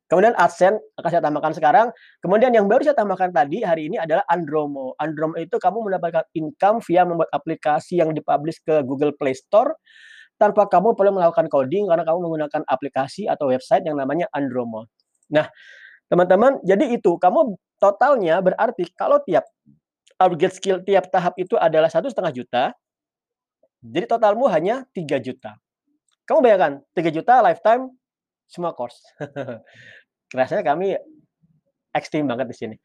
Kemudian 0.10 0.34
AdSense 0.36 0.82
akan 0.98 1.10
saya 1.14 1.22
tambahkan 1.22 1.54
sekarang. 1.54 1.88
Kemudian 2.20 2.50
yang 2.52 2.66
baru 2.66 2.82
saya 2.82 2.98
tambahkan 2.98 3.30
tadi 3.30 3.62
hari 3.62 3.94
ini 3.94 4.02
adalah 4.02 4.26
Andromo. 4.26 4.98
Andromo 4.98 5.38
itu 5.38 5.56
kamu 5.56 5.86
mendapatkan 5.86 6.26
income 6.34 6.82
via 6.82 7.06
membuat 7.06 7.30
aplikasi 7.30 8.02
yang 8.02 8.12
dipublish 8.18 8.60
ke 8.66 8.82
Google 8.84 9.14
Play 9.14 9.38
Store 9.38 9.78
tanpa 10.42 10.66
kamu 10.66 10.98
perlu 10.98 11.14
melakukan 11.14 11.46
coding 11.52 11.86
karena 11.88 12.04
kamu 12.04 12.26
menggunakan 12.26 12.66
aplikasi 12.66 13.30
atau 13.30 13.54
website 13.54 13.86
yang 13.86 14.02
namanya 14.02 14.26
Andromo. 14.34 14.90
Nah, 15.30 15.46
teman-teman, 16.10 16.58
jadi 16.66 16.90
itu 16.90 17.22
kamu 17.22 17.54
totalnya 17.78 18.42
berarti 18.42 18.90
kalau 18.98 19.22
tiap 19.24 19.46
upgrade 20.18 20.56
skill 20.58 20.82
tiap 20.82 21.08
tahap 21.14 21.38
itu 21.38 21.54
adalah 21.54 21.88
satu 21.88 22.10
setengah 22.10 22.34
juta, 22.34 22.64
jadi 23.80 24.06
totalmu 24.06 24.52
hanya 24.52 24.84
3 24.92 25.20
juta. 25.24 25.56
Kamu 26.28 26.44
bayangkan, 26.44 26.84
3 26.94 27.16
juta 27.16 27.40
lifetime 27.40 27.90
semua 28.46 28.76
course. 28.76 29.00
Rasanya 30.38 30.62
kami 30.62 30.94
ekstrim 31.96 32.28
banget 32.28 32.52
di 32.52 32.56
sini. 32.56 32.76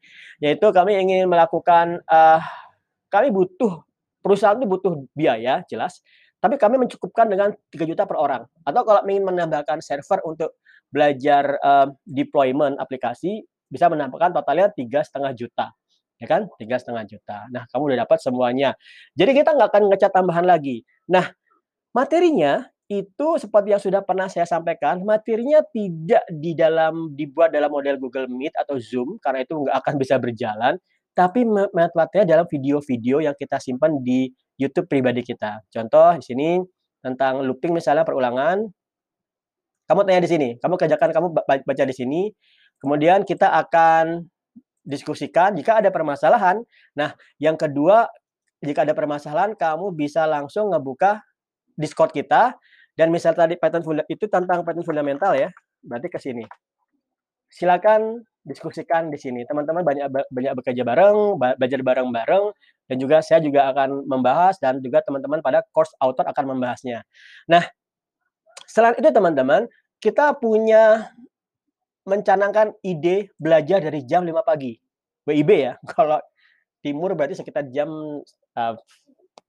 Yaitu 0.41 0.65
kami 0.71 0.97
ingin 0.97 1.27
melakukan 1.29 2.01
uh, 2.09 2.41
kami 3.11 3.29
butuh 3.29 3.85
perusahaan 4.23 4.57
itu 4.57 4.65
butuh 4.65 5.05
biaya 5.13 5.61
jelas, 5.69 6.01
tapi 6.41 6.57
kami 6.57 6.81
mencukupkan 6.81 7.29
dengan 7.29 7.53
3 7.69 7.85
juta 7.85 8.09
per 8.09 8.17
orang. 8.17 8.43
Atau 8.65 8.81
kalau 8.81 9.05
ingin 9.05 9.27
menambahkan 9.29 9.83
server 9.83 10.23
untuk 10.25 10.57
belajar 10.89 11.59
uh, 11.61 11.91
deployment 12.07 12.79
aplikasi, 12.81 13.45
bisa 13.69 13.91
menambahkan 13.91 14.31
totalnya 14.33 14.71
tiga 14.73 15.03
setengah 15.03 15.33
juta 15.35 15.75
ya 16.21 16.27
kan? 16.27 16.47
Tiga 16.59 16.79
setengah 16.79 17.03
juta. 17.07 17.47
Nah 17.51 17.67
kamu 17.71 17.93
udah 17.93 17.99
dapat 18.07 18.17
semuanya. 18.23 18.73
Jadi 19.15 19.31
kita 19.43 19.55
nggak 19.55 19.69
akan 19.71 19.83
ngecat 19.91 20.11
tambahan 20.11 20.45
lagi. 20.47 20.85
Nah 21.11 21.31
materinya 21.95 22.67
itu 22.85 23.27
seperti 23.41 23.73
yang 23.73 23.81
sudah 23.81 24.05
pernah 24.05 24.29
saya 24.29 24.45
sampaikan, 24.45 25.01
materinya 25.01 25.65
tidak 25.73 26.21
di 26.29 26.53
dalam 26.53 27.17
dibuat 27.17 27.49
dalam 27.49 27.73
model 27.73 27.97
Google 27.97 28.29
Meet 28.29 28.53
atau 28.53 28.77
Zoom 28.77 29.17
karena 29.17 29.41
itu 29.41 29.57
nggak 29.57 29.73
akan 29.73 29.93
bisa 29.97 30.21
berjalan, 30.21 30.77
tapi 31.17 31.49
materinya 31.49 32.27
dalam 32.37 32.45
video-video 32.45 33.25
yang 33.25 33.33
kita 33.33 33.57
simpan 33.57 33.97
di 34.05 34.29
YouTube 34.61 34.85
pribadi 34.85 35.25
kita. 35.25 35.65
Contoh 35.73 36.21
di 36.21 36.23
sini 36.29 36.49
tentang 37.01 37.41
looping 37.41 37.73
misalnya 37.73 38.05
perulangan, 38.05 38.69
kamu 39.89 39.99
tanya 40.05 40.21
di 40.21 40.29
sini, 40.29 40.49
kamu 40.61 40.77
kerjakan 40.77 41.09
kamu 41.09 41.27
baca 41.41 41.83
di 41.89 41.95
sini, 41.95 42.29
kemudian 42.77 43.25
kita 43.25 43.49
akan 43.65 44.29
diskusikan 44.85 45.57
jika 45.57 45.81
ada 45.81 45.89
permasalahan. 45.89 46.61
Nah, 46.93 47.17
yang 47.41 47.57
kedua, 47.57 48.05
jika 48.61 48.85
ada 48.85 48.93
permasalahan, 48.93 49.57
kamu 49.57 49.91
bisa 49.97 50.23
langsung 50.29 50.71
ngebuka 50.71 51.19
Discord 51.75 52.15
kita 52.15 52.55
dan 52.95 53.11
misal 53.11 53.35
tadi 53.35 53.59
pattern 53.59 53.83
itu 54.07 54.25
tentang 54.31 54.63
pattern 54.63 54.85
fundamental 54.87 55.35
ya, 55.35 55.51
berarti 55.83 56.07
ke 56.07 56.19
sini. 56.21 56.45
Silakan 57.51 58.23
diskusikan 58.45 59.09
di 59.09 59.17
sini. 59.17 59.43
Teman-teman 59.43 59.81
banyak 59.81 60.07
banyak 60.07 60.53
bekerja 60.55 60.85
bareng, 60.85 61.35
belajar 61.57 61.79
bareng-bareng 61.81 62.45
dan 62.85 62.95
juga 63.01 63.19
saya 63.25 63.41
juga 63.41 63.67
akan 63.73 64.05
membahas 64.05 64.61
dan 64.61 64.79
juga 64.79 65.01
teman-teman 65.01 65.41
pada 65.41 65.65
course 65.73 65.91
author 65.97 66.29
akan 66.29 66.55
membahasnya. 66.55 67.01
Nah, 67.49 67.65
selain 68.69 68.95
itu 69.01 69.09
teman-teman, 69.09 69.65
kita 69.97 70.37
punya 70.37 71.09
mencanangkan 72.05 72.77
ide 72.85 73.33
belajar 73.35 73.81
dari 73.81 74.05
jam 74.05 74.23
5 74.23 74.31
pagi. 74.45 74.77
WIB 75.25 75.49
ya. 75.57 75.73
Kalau 75.93 76.21
timur 76.85 77.17
berarti 77.17 77.33
sekitar 77.33 77.65
jam 77.73 77.89
uh, 78.55 78.73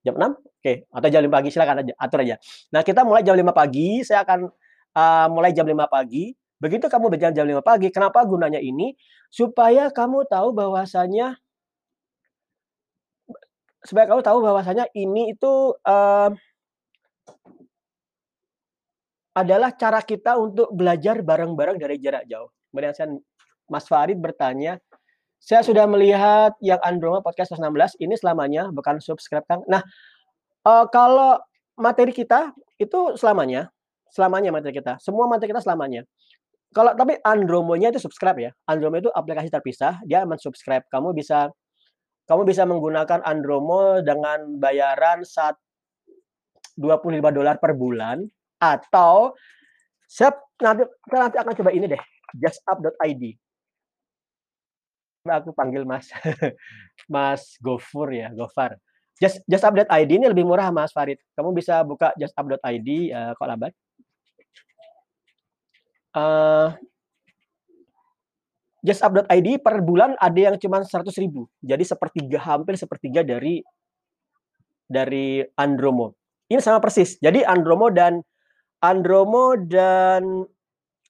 jam 0.01 0.15
6, 0.17 0.23
oke, 0.23 0.39
okay. 0.63 0.89
atau 0.89 1.09
jam 1.13 1.21
5 1.21 1.29
pagi 1.29 1.49
silakan 1.53 1.85
aja 1.85 1.93
atur 2.01 2.25
aja. 2.25 2.37
Nah, 2.73 2.81
kita 2.81 3.05
mulai 3.05 3.21
jam 3.21 3.37
5 3.37 3.45
pagi, 3.53 4.01
saya 4.07 4.25
akan 4.25 4.49
uh, 4.97 5.27
mulai 5.29 5.53
jam 5.53 5.69
5 5.69 5.77
pagi. 5.91 6.33
Begitu 6.57 6.89
kamu 6.89 7.13
berjalan 7.13 7.35
jam 7.37 7.45
5 7.45 7.61
pagi, 7.61 7.93
kenapa 7.93 8.25
gunanya 8.25 8.63
ini? 8.63 8.97
Supaya 9.29 9.93
kamu 9.93 10.25
tahu 10.25 10.57
bahwasanya 10.57 11.37
supaya 13.85 14.09
kamu 14.11 14.23
tahu 14.25 14.39
bahwasanya 14.43 14.91
ini 14.97 15.37
itu 15.37 15.77
uh, 15.87 16.31
adalah 19.37 19.77
cara 19.77 20.01
kita 20.01 20.41
untuk 20.41 20.73
belajar 20.73 21.21
bareng-bareng 21.21 21.77
dari 21.77 22.01
jarak 22.01 22.25
jauh. 22.25 22.49
Kemudian 22.73 23.21
Mas 23.69 23.85
Farid 23.85 24.17
bertanya, 24.17 24.81
saya 25.37 25.61
sudah 25.61 25.85
melihat 25.85 26.57
yang 26.65 26.81
Androma 26.81 27.21
Podcast 27.21 27.53
16 27.53 28.01
ini 28.01 28.17
selamanya, 28.17 28.73
bukan 28.73 28.97
subscribe 28.97 29.45
Kang. 29.45 29.61
Nah, 29.69 29.85
uh, 30.65 30.89
kalau 30.89 31.37
materi 31.77 32.17
kita 32.17 32.57
itu 32.81 33.13
selamanya, 33.21 33.69
selamanya 34.09 34.57
materi 34.57 34.73
kita. 34.73 34.97
Semua 35.05 35.29
materi 35.29 35.53
kita 35.53 35.61
selamanya. 35.61 36.09
Kalau 36.73 36.97
tapi 36.97 37.21
Andromonya 37.21 37.93
itu 37.93 38.01
subscribe 38.01 38.41
ya. 38.41 38.51
Andromo 38.65 38.97
itu 38.97 39.13
aplikasi 39.13 39.53
terpisah, 39.53 40.01
dia 40.09 40.25
mensubscribe. 40.25 40.89
Kamu 40.89 41.13
bisa 41.13 41.53
kamu 42.27 42.43
bisa 42.43 42.67
menggunakan 42.67 43.23
Andromo 43.23 44.03
dengan 44.03 44.59
bayaran 44.59 45.23
saat 45.23 45.55
25 46.75 47.23
dolar 47.33 47.57
per 47.63 47.73
bulan 47.79 48.27
atau 48.57 49.37
saya 50.07 50.33
nanti 50.63 50.85
saya 51.11 51.21
nanti 51.29 51.37
akan 51.41 51.53
coba 51.57 51.71
ini 51.75 51.87
deh, 51.91 52.03
justup.id 52.37 53.25
aku 55.35 55.51
panggil 55.51 55.83
Mas 55.83 56.07
Mas 57.13 57.59
Gofur 57.59 58.15
ya, 58.15 58.31
Gofar. 58.31 58.79
Just 59.17 59.41
Just 59.49 59.65
Update 59.65 59.89
ID 59.89 60.21
ini 60.21 60.29
lebih 60.29 60.45
murah 60.45 60.69
Mas 60.71 60.93
Farid. 60.93 61.19
Kamu 61.35 61.51
bisa 61.57 61.81
buka 61.83 62.13
Just 62.21 62.37
Update 62.37 62.63
ID 62.63 63.11
uh, 63.11 63.33
kok 63.35 63.49
lambat. 63.49 63.73
Uh, 66.13 66.77
Just 68.85 69.03
Update 69.03 69.27
ID 69.33 69.59
per 69.59 69.81
bulan 69.83 70.15
ada 70.21 70.37
yang 70.53 70.57
cuma 70.61 70.85
100 70.85 71.11
ribu. 71.19 71.49
Jadi 71.65 71.83
sepertiga, 71.83 72.39
hampir 72.45 72.77
sepertiga 72.79 73.25
dari 73.25 73.65
dari 74.87 75.43
Andromo. 75.59 76.15
Ini 76.47 76.63
sama 76.63 76.79
persis. 76.79 77.19
Jadi 77.19 77.43
Andromo 77.43 77.91
dan 77.91 78.23
Andromo 78.87 79.59
dan 79.59 80.47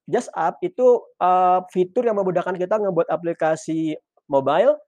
Just 0.08 0.32
Up 0.32 0.56
itu 0.64 1.02
uh, 1.20 1.60
fitur 1.68 2.06
yang 2.08 2.16
memudahkan 2.16 2.56
kita 2.56 2.80
membuat 2.80 3.10
aplikasi 3.12 3.98
mobile 4.30 4.78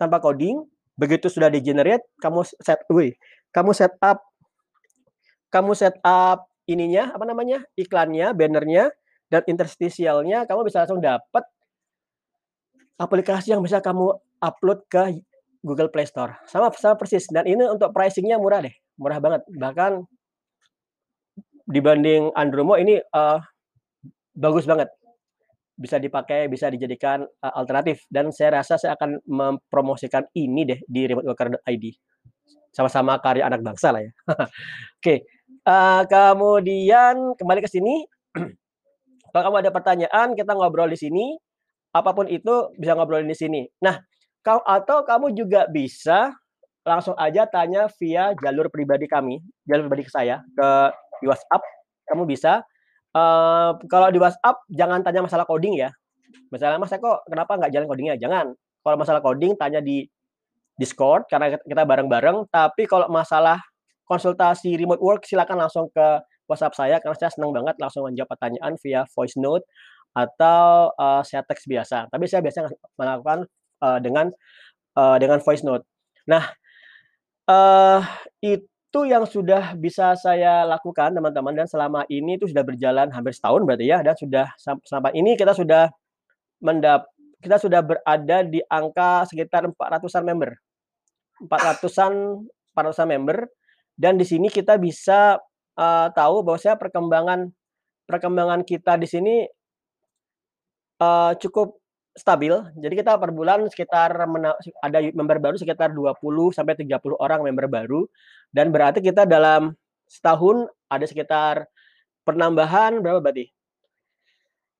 tanpa 0.00 0.22
coding. 0.22 0.64
Begitu 0.96 1.28
sudah 1.28 1.52
di-generate, 1.52 2.06
kamu 2.20 2.44
set, 2.44 2.80
wih, 2.92 3.12
kamu 3.52 3.72
set 3.72 3.92
up, 4.00 4.20
kamu 5.52 5.72
set 5.72 5.96
up 6.04 6.48
ininya 6.68 7.10
apa 7.16 7.24
namanya 7.26 7.64
iklannya, 7.74 8.30
bannernya, 8.36 8.92
dan 9.32 9.42
interstitialnya, 9.48 10.44
kamu 10.46 10.68
bisa 10.68 10.84
langsung 10.84 11.02
dapat 11.02 11.44
aplikasi 13.00 13.56
yang 13.56 13.64
bisa 13.64 13.80
kamu 13.80 14.12
upload 14.44 14.84
ke 14.92 15.24
Google 15.64 15.88
Play 15.88 16.04
Store. 16.08 16.36
Sama 16.48 16.72
sama 16.76 16.96
persis. 17.00 17.28
Dan 17.28 17.48
ini 17.48 17.64
untuk 17.64 17.92
pricingnya 17.96 18.36
murah 18.36 18.60
deh, 18.64 18.72
murah 19.00 19.18
banget. 19.18 19.42
Bahkan 19.48 20.04
dibanding 21.70 22.34
Andromo 22.34 22.74
ini 22.74 22.98
uh, 23.14 23.38
bagus 24.34 24.66
banget. 24.66 24.90
Bisa 25.80 25.96
dipakai, 25.96 26.50
bisa 26.50 26.68
dijadikan 26.68 27.24
uh, 27.24 27.52
alternatif. 27.56 28.04
Dan 28.10 28.34
saya 28.34 28.60
rasa 28.60 28.76
saya 28.76 28.98
akan 28.98 29.22
mempromosikan 29.24 30.26
ini 30.36 30.66
deh 30.68 30.80
di 30.84 31.08
remoteworker.id. 31.08 31.84
Sama-sama 32.74 33.16
karya 33.22 33.46
anak 33.46 33.64
bangsa 33.64 33.94
lah 33.94 34.02
ya. 34.04 34.12
Oke. 34.28 34.42
Okay. 35.00 35.18
Uh, 35.64 36.02
kemudian 36.10 37.38
kembali 37.38 37.60
ke 37.64 37.70
sini. 37.70 38.04
Kalau 39.30 39.42
kamu 39.46 39.56
ada 39.62 39.70
pertanyaan, 39.70 40.34
kita 40.34 40.58
ngobrol 40.58 40.90
di 40.90 40.98
sini. 40.98 41.38
Apa 41.94 42.14
pun 42.14 42.26
itu 42.26 42.70
bisa 42.78 42.98
ngobrol 42.98 43.22
di 43.22 43.34
sini. 43.34 43.66
Nah, 43.82 43.98
kau 44.42 44.62
atau 44.62 45.02
kamu 45.06 45.34
juga 45.34 45.66
bisa 45.70 46.34
langsung 46.86 47.14
aja 47.18 47.44
tanya 47.46 47.86
via 48.00 48.32
jalur 48.40 48.72
pribadi 48.72 49.04
kami, 49.06 49.42
jalur 49.68 49.86
pribadi 49.86 50.08
ke 50.08 50.12
saya 50.12 50.42
ke 50.54 50.68
WhatsApp. 51.28 51.60
Kamu 52.08 52.24
bisa 52.24 52.64
Uh, 53.10 53.74
kalau 53.90 54.06
di 54.14 54.22
WhatsApp 54.22 54.62
jangan 54.70 55.02
tanya 55.02 55.26
masalah 55.26 55.42
coding 55.42 55.82
ya. 55.82 55.90
Misalnya 56.54 56.78
Mas 56.78 56.94
kok 56.94 57.26
kenapa 57.26 57.58
nggak 57.58 57.74
jalan 57.74 57.86
codingnya? 57.90 58.14
Jangan. 58.14 58.54
Kalau 58.54 58.96
masalah 58.96 59.18
coding 59.18 59.58
tanya 59.58 59.82
di 59.82 60.06
Discord 60.78 61.26
karena 61.26 61.58
kita 61.58 61.82
bareng-bareng. 61.82 62.46
Tapi 62.54 62.86
kalau 62.86 63.10
masalah 63.10 63.58
konsultasi 64.06 64.78
remote 64.78 65.02
work 65.02 65.26
silakan 65.26 65.66
langsung 65.66 65.90
ke 65.90 66.22
WhatsApp 66.46 66.74
saya 66.74 66.96
karena 67.02 67.18
saya 67.18 67.30
senang 67.34 67.50
banget 67.50 67.78
langsung 67.82 68.06
menjawab 68.06 68.30
pertanyaan 68.30 68.74
via 68.78 69.02
voice 69.10 69.38
note 69.38 69.66
atau 70.14 70.94
uh, 70.94 71.22
saya 71.26 71.42
teks 71.42 71.66
biasa. 71.66 72.06
Tapi 72.14 72.24
saya 72.30 72.46
biasanya 72.46 72.70
melakukan 72.94 73.46
uh, 73.82 73.98
dengan 73.98 74.30
uh, 74.94 75.18
dengan 75.18 75.42
voice 75.42 75.66
note. 75.66 75.82
Nah, 76.30 76.46
uh, 77.50 78.06
itu 78.38 78.70
itu 78.90 79.06
yang 79.06 79.22
sudah 79.22 79.78
bisa 79.78 80.18
saya 80.18 80.66
lakukan 80.66 81.14
teman-teman 81.14 81.54
dan 81.54 81.70
selama 81.70 82.02
ini 82.10 82.34
itu 82.34 82.50
sudah 82.50 82.66
berjalan 82.66 83.06
hampir 83.14 83.30
setahun 83.30 83.62
berarti 83.62 83.86
ya 83.86 84.02
dan 84.02 84.18
sudah 84.18 84.50
sampai 84.58 85.14
ini 85.14 85.38
kita 85.38 85.54
sudah 85.54 85.94
mendap 86.58 87.06
kita 87.38 87.56
sudah 87.56 87.86
berada 87.86 88.42
di 88.42 88.60
angka 88.66 89.24
sekitar 89.30 89.70
400-an 89.72 90.24
member. 90.26 90.50
400-an 91.46 92.44
400-an 92.74 93.08
member 93.08 93.38
dan 93.96 94.20
di 94.20 94.26
sini 94.28 94.52
kita 94.52 94.76
bisa 94.76 95.40
uh, 95.78 96.08
tahu 96.12 96.44
bahwa 96.44 96.58
saya 96.60 96.76
perkembangan 96.76 97.48
perkembangan 98.10 98.66
kita 98.66 98.98
di 99.00 99.08
sini 99.08 99.34
uh, 101.00 101.32
cukup 101.40 101.79
stabil. 102.14 102.52
Jadi 102.78 102.94
kita 102.98 103.14
per 103.16 103.30
bulan 103.30 103.70
sekitar 103.70 104.14
ada 104.82 104.98
member 105.14 105.38
baru 105.38 105.56
sekitar 105.56 105.94
20 105.94 106.18
sampai 106.50 106.74
30 106.74 107.16
orang 107.18 107.40
member 107.46 107.70
baru 107.70 108.06
dan 108.50 108.74
berarti 108.74 108.98
kita 108.98 109.26
dalam 109.26 109.74
setahun 110.10 110.66
ada 110.90 111.06
sekitar 111.06 111.70
penambahan 112.26 112.98
berapa 112.98 113.22
berarti? 113.22 113.46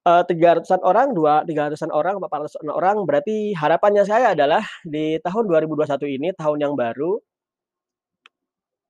Uh, 0.00 0.24
300-an 0.24 0.80
orang, 0.80 1.12
dua 1.12 1.44
300-an 1.44 1.92
orang, 1.92 2.16
400-an 2.24 2.72
orang 2.72 2.96
berarti 3.04 3.52
harapannya 3.52 4.00
saya 4.08 4.32
adalah 4.32 4.64
di 4.80 5.20
tahun 5.20 5.44
2021 5.44 6.16
ini 6.16 6.28
tahun 6.32 6.56
yang 6.56 6.72
baru 6.72 7.20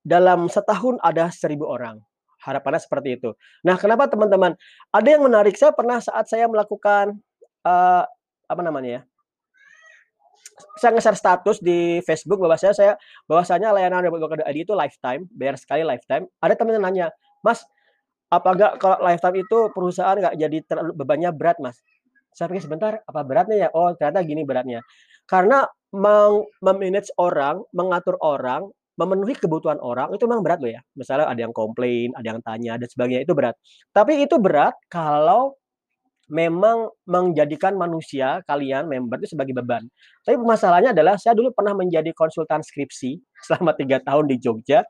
dalam 0.07 0.47
setahun 0.47 1.03
ada 1.03 1.29
1000 1.29 1.61
orang. 1.67 1.99
Harapannya 2.41 2.81
seperti 2.81 3.21
itu. 3.21 3.37
Nah, 3.67 3.77
kenapa 3.77 4.09
teman-teman? 4.09 4.57
Ada 4.95 5.19
yang 5.19 5.29
menarik 5.29 5.59
saya 5.61 5.77
pernah 5.77 6.01
saat 6.01 6.25
saya 6.25 6.49
melakukan 6.49 7.21
uh, 7.69 8.07
apa 8.51 8.61
namanya 8.67 8.91
ya? 8.99 9.03
saya 10.77 10.97
nge-share 10.97 11.19
status 11.19 11.57
di 11.61 12.01
Facebook 12.05 12.41
bahwasanya 12.41 12.75
saya 12.77 12.93
bahwasanya 13.25 13.73
layanan 13.73 14.07
ID 14.09 14.69
itu 14.69 14.75
lifetime, 14.77 15.29
bayar 15.33 15.57
sekali 15.57 15.83
lifetime. 15.85 16.29
Ada 16.41 16.55
teman 16.57 16.77
yang 16.77 16.85
nanya, 16.85 17.07
"Mas, 17.45 17.65
apa 18.31 18.49
enggak 18.55 18.73
kalau 18.81 18.99
lifetime 19.01 19.37
itu 19.43 19.59
perusahaan 19.73 20.17
nggak 20.17 20.35
jadi 20.37 20.59
terlalu 20.65 20.93
bebannya 20.97 21.31
berat, 21.33 21.59
Mas?" 21.63 21.81
Saya 22.31 22.47
pikir 22.47 22.63
sebentar, 22.63 22.93
apa 23.03 23.21
beratnya 23.27 23.57
ya? 23.59 23.69
Oh, 23.75 23.91
ternyata 23.99 24.23
gini 24.23 24.47
beratnya. 24.47 24.87
Karena 25.27 25.67
mau 25.91 26.47
memanage 26.63 27.11
orang, 27.19 27.67
mengatur 27.75 28.15
orang, 28.23 28.71
memenuhi 28.95 29.35
kebutuhan 29.35 29.83
orang 29.83 30.15
itu 30.15 30.31
memang 30.31 30.47
berat 30.47 30.63
loh 30.63 30.71
ya. 30.71 30.81
Misalnya 30.95 31.27
ada 31.27 31.41
yang 31.43 31.51
komplain, 31.51 32.15
ada 32.15 32.37
yang 32.37 32.41
tanya 32.45 32.79
dan 32.79 32.87
sebagainya 32.87 33.27
itu 33.27 33.35
berat. 33.35 33.59
Tapi 33.91 34.23
itu 34.23 34.39
berat 34.39 34.79
kalau 34.87 35.59
memang 36.31 36.89
menjadikan 37.05 37.75
manusia 37.75 38.39
kalian 38.47 38.87
member 38.87 39.19
itu 39.21 39.35
sebagai 39.35 39.53
beban. 39.53 39.83
Tapi 40.23 40.39
masalahnya 40.39 40.95
adalah 40.95 41.19
saya 41.19 41.35
dulu 41.35 41.51
pernah 41.51 41.75
menjadi 41.75 42.15
konsultan 42.15 42.63
skripsi 42.63 43.19
selama 43.51 43.75
tiga 43.75 43.99
tahun 44.01 44.31
di 44.31 44.39
Jogja. 44.39 44.87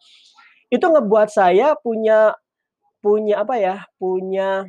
Itu 0.71 0.87
ngebuat 0.87 1.33
saya 1.33 1.75
punya 1.81 2.37
punya 3.01 3.43
apa 3.43 3.57
ya? 3.57 3.77
Punya 3.97 4.69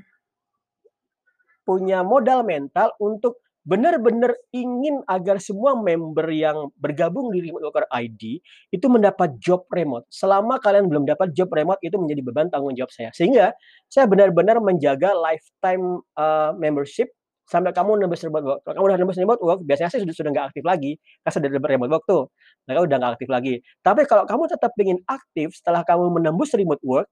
punya 1.61 2.01
modal 2.01 2.41
mental 2.41 2.95
untuk 2.97 3.40
benar-benar 3.61 4.33
ingin 4.49 5.05
agar 5.05 5.37
semua 5.37 5.77
member 5.77 6.25
yang 6.33 6.73
bergabung 6.81 7.29
di 7.29 7.45
Remote 7.45 7.69
Worker 7.69 7.85
ID 7.93 8.41
itu 8.73 8.85
mendapat 8.89 9.37
job 9.37 9.69
remote. 9.69 10.09
Selama 10.09 10.57
kalian 10.57 10.89
belum 10.89 11.05
dapat 11.05 11.29
job 11.37 11.53
remote 11.53 11.77
itu 11.85 11.93
menjadi 12.01 12.21
beban 12.25 12.49
tanggung 12.49 12.73
jawab 12.73 12.89
saya. 12.89 13.13
Sehingga 13.13 13.53
saya 13.85 14.09
benar-benar 14.09 14.57
menjaga 14.57 15.13
lifetime 15.13 16.01
uh, 16.17 16.57
membership 16.57 17.13
sampai 17.45 17.69
kamu 17.75 18.01
nembus 18.01 18.25
remote 18.25 18.45
work. 18.47 18.59
Kalau 18.65 18.75
kamu 18.81 18.85
udah 18.89 18.97
nembus 18.97 19.17
remote 19.21 19.41
work, 19.45 19.59
biasanya 19.61 19.89
sih 19.93 20.01
sudah 20.01 20.15
sudah 20.15 20.29
nggak 20.33 20.45
aktif 20.55 20.63
lagi. 20.65 20.91
Karena 21.21 21.33
sudah 21.37 21.47
dapat 21.53 21.69
remote 21.77 21.91
work 21.93 22.05
tuh. 22.09 22.23
Mereka 22.65 22.79
udah 22.89 22.95
nggak 22.97 23.11
aktif 23.19 23.29
lagi. 23.29 23.53
Tapi 23.85 24.01
kalau 24.09 24.23
kamu 24.25 24.43
tetap 24.49 24.71
ingin 24.81 24.97
aktif 25.05 25.53
setelah 25.53 25.85
kamu 25.85 26.09
menembus 26.09 26.49
remote 26.57 26.81
work, 26.81 27.05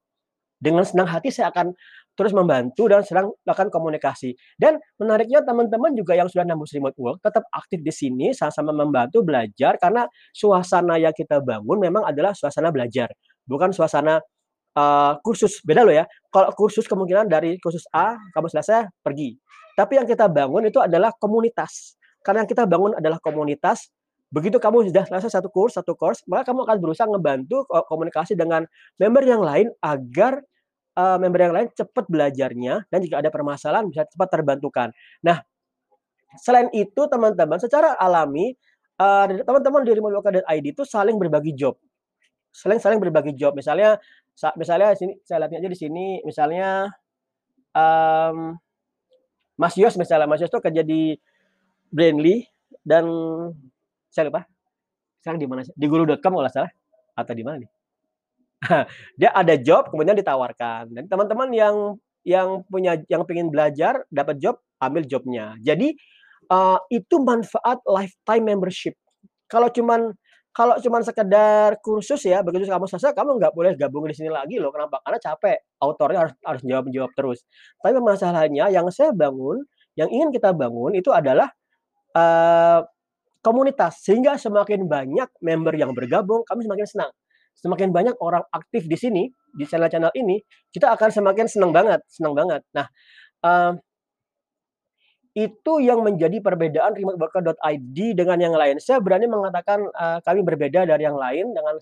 dengan 0.59 0.83
senang 0.83 1.07
hati 1.07 1.31
saya 1.31 1.49
akan 1.55 1.71
terus 2.19 2.35
membantu 2.35 2.91
dan 2.91 2.99
sedang 3.07 3.31
melakukan 3.47 3.71
komunikasi. 3.71 4.35
Dan 4.59 4.75
menariknya 4.99 5.39
teman-teman 5.39 5.95
juga 5.95 6.19
yang 6.19 6.27
sudah 6.27 6.43
nambus 6.43 6.75
remote 6.75 6.99
work 6.99 7.23
tetap 7.23 7.47
aktif 7.55 7.79
di 7.79 7.95
sini 7.95 8.35
sama-sama 8.35 8.75
membantu 8.75 9.23
belajar 9.23 9.79
karena 9.79 10.03
suasana 10.35 10.99
yang 10.99 11.15
kita 11.15 11.39
bangun 11.39 11.79
memang 11.79 12.03
adalah 12.03 12.35
suasana 12.35 12.75
belajar, 12.75 13.07
bukan 13.47 13.71
suasana 13.71 14.19
uh, 14.75 15.15
kursus. 15.23 15.63
Beda 15.63 15.87
loh 15.87 15.95
ya. 15.95 16.03
Kalau 16.27 16.51
kursus 16.59 16.83
kemungkinan 16.91 17.31
dari 17.31 17.55
kursus 17.63 17.87
A 17.95 18.19
kamu 18.35 18.51
selesai 18.51 18.91
pergi. 18.99 19.39
Tapi 19.79 19.95
yang 19.95 20.03
kita 20.03 20.27
bangun 20.27 20.67
itu 20.67 20.83
adalah 20.83 21.15
komunitas. 21.15 21.95
Karena 22.19 22.43
yang 22.43 22.51
kita 22.51 22.67
bangun 22.67 22.99
adalah 22.99 23.15
komunitas 23.23 23.87
begitu 24.29 24.61
kamu 24.61 24.93
sudah 24.93 25.09
selesai 25.09 25.41
satu 25.41 25.49
kurs 25.49 25.73
satu 25.73 25.97
course 25.97 26.21
maka 26.29 26.53
kamu 26.53 26.61
akan 26.61 26.77
berusaha 26.77 27.09
ngebantu 27.09 27.65
komunikasi 27.89 28.37
dengan 28.37 28.61
member 29.01 29.25
yang 29.25 29.41
lain 29.41 29.73
agar 29.81 30.45
uh, 30.99 31.17
member 31.17 31.39
yang 31.39 31.55
lain 31.55 31.67
cepat 31.71 32.05
belajarnya 32.11 32.83
dan 32.91 32.99
jika 32.99 33.23
ada 33.23 33.31
permasalahan 33.31 33.87
bisa 33.87 34.03
cepat 34.03 34.27
terbantukan. 34.27 34.91
Nah, 35.23 35.39
selain 36.43 36.67
itu 36.75 37.07
teman-teman 37.07 37.57
secara 37.57 37.95
alami 37.95 38.53
teman 38.99 39.47
teman-teman 39.47 39.81
di 39.87 39.91
Remote 39.95 40.15
Worker 40.19 40.43
ID 40.43 40.75
itu 40.75 40.83
saling 40.83 41.15
berbagi 41.15 41.55
job. 41.55 41.79
Saling 42.51 42.83
saling 42.83 42.99
berbagi 42.99 43.31
job. 43.31 43.55
Misalnya 43.55 43.95
misalnya 44.59 44.91
sini 44.99 45.15
saya 45.23 45.47
lihatnya 45.47 45.63
aja 45.63 45.69
di 45.71 45.79
sini 45.79 46.07
misalnya 46.27 46.91
um, 47.71 48.59
Mas 49.55 49.75
Yos 49.79 49.95
misalnya 49.95 50.27
Mas 50.27 50.43
Yos 50.43 50.51
tuh 50.51 50.59
kerja 50.59 50.83
di 50.83 51.15
Brandly 51.87 52.43
dan 52.83 53.07
saya 54.11 54.27
lupa 54.27 54.43
sekarang 55.23 55.39
di 55.39 55.47
mana? 55.47 55.63
Di 55.63 55.85
guru.com 55.87 56.33
kalau 56.35 56.51
salah 56.51 56.71
atau 57.15 57.33
di 57.35 57.43
mana 57.43 57.63
nih? 57.63 57.78
Dia 59.19 59.29
ada 59.31 59.55
job 59.55 59.87
kemudian 59.91 60.17
ditawarkan 60.19 60.91
dan 60.91 61.03
teman-teman 61.07 61.49
yang 61.55 61.75
yang 62.27 62.61
punya 62.67 62.99
yang 63.07 63.23
pengen 63.23 63.47
belajar 63.49 64.03
dapat 64.11 64.37
job, 64.43 64.59
ambil 64.83 65.07
jobnya. 65.07 65.55
Jadi, 65.63 65.95
uh, 66.51 66.77
itu 66.91 67.15
manfaat 67.23 67.79
lifetime 67.87 68.43
membership. 68.43 68.93
Kalau 69.47 69.71
cuman 69.71 70.11
kalau 70.51 70.75
cuman 70.81 71.01
sekedar 71.05 71.79
kursus 71.79 72.19
ya, 72.27 72.43
begitu 72.43 72.67
kamu 72.67 72.85
selesai 72.89 73.15
kamu 73.15 73.39
nggak 73.39 73.53
boleh 73.55 73.71
gabung 73.79 74.03
di 74.09 74.15
sini 74.17 74.27
lagi 74.33 74.59
loh. 74.59 74.73
Kenapa? 74.75 74.99
Karena 75.05 75.19
capek, 75.21 75.57
autornya 75.79 76.19
harus 76.27 76.33
harus 76.43 76.61
jawab-jawab 76.67 77.11
terus. 77.15 77.39
Tapi 77.79 77.95
masalahnya 78.03 78.67
yang 78.73 78.87
saya 78.91 79.15
bangun, 79.15 79.63
yang 79.95 80.09
ingin 80.11 80.29
kita 80.35 80.51
bangun 80.51 80.97
itu 80.99 81.09
adalah, 81.15 81.47
uh, 82.17 82.83
komunitas. 83.45 84.03
Sehingga 84.03 84.35
semakin 84.35 84.85
banyak 84.89 85.29
member 85.43 85.73
yang 85.79 85.91
bergabung, 85.95 86.43
kami 86.47 86.65
semakin 86.67 86.87
senang 86.89 87.11
semakin 87.59 87.91
banyak 87.91 88.15
orang 88.23 88.43
aktif 88.55 88.87
di 88.87 88.95
sini 88.95 89.23
di 89.53 89.67
channel-channel 89.67 90.15
ini, 90.15 90.39
kita 90.71 90.91
akan 90.95 91.09
semakin 91.11 91.45
senang 91.51 91.71
banget, 91.75 91.99
senang 92.07 92.33
banget. 92.33 92.61
Nah, 92.71 92.87
uh, 93.43 93.73
itu 95.37 95.73
yang 95.79 96.01
menjadi 96.01 96.41
perbedaan 96.41 96.97
remoteworker.id 96.97 97.97
dengan 98.17 98.37
yang 98.41 98.55
lain. 98.55 98.81
Saya 98.81 98.97
berani 98.99 99.29
mengatakan 99.29 99.85
uh, 99.93 100.19
kami 100.25 100.41
berbeda 100.41 100.89
dari 100.89 101.03
yang 101.05 101.15
lain 101.15 101.53
dengan 101.53 101.77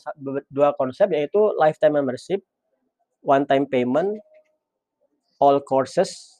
dua 0.52 0.76
konsep 0.76 1.10
yaitu 1.16 1.40
lifetime 1.56 1.96
membership, 1.96 2.44
one 3.24 3.48
time 3.48 3.64
payment, 3.66 4.20
all 5.40 5.64
courses, 5.64 6.38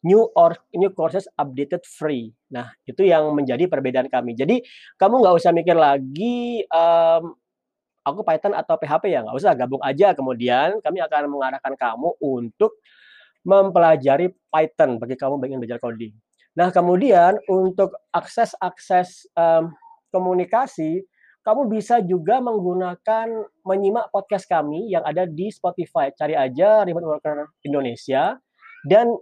new 0.00 0.26
or 0.32 0.56
new 0.72 0.90
courses 0.90 1.28
updated 1.36 1.84
free. 1.84 2.32
Nah, 2.48 2.72
itu 2.88 3.04
yang 3.04 3.28
menjadi 3.36 3.68
perbedaan 3.68 4.08
kami. 4.08 4.32
Jadi 4.32 4.64
kamu 4.96 5.20
nggak 5.22 5.36
usah 5.38 5.52
mikir 5.52 5.76
lagi 5.76 6.64
um, 6.72 7.36
aku 8.04 8.20
Python 8.22 8.52
atau 8.52 8.76
PHP 8.76 9.10
ya 9.10 9.24
nggak 9.24 9.36
usah 9.36 9.56
gabung 9.56 9.80
aja 9.80 10.12
kemudian 10.12 10.78
kami 10.84 11.00
akan 11.00 11.32
mengarahkan 11.32 11.74
kamu 11.74 12.14
untuk 12.20 12.76
mempelajari 13.44 14.32
Python 14.52 14.96
bagi 15.00 15.16
kamu 15.16 15.40
yang 15.48 15.60
belajar 15.60 15.80
coding. 15.80 16.12
Nah 16.54 16.70
kemudian 16.70 17.40
untuk 17.50 17.92
akses-akses 18.14 19.28
um, 19.34 19.74
komunikasi 20.14 21.02
kamu 21.44 21.68
bisa 21.68 22.00
juga 22.00 22.40
menggunakan 22.40 23.28
menyimak 23.68 24.08
podcast 24.08 24.48
kami 24.48 24.88
yang 24.88 25.04
ada 25.04 25.28
di 25.28 25.52
Spotify. 25.52 26.08
Cari 26.08 26.32
aja 26.32 26.88
Remote 26.88 27.04
Worker 27.04 27.52
Indonesia 27.60 28.40
dan 28.88 29.12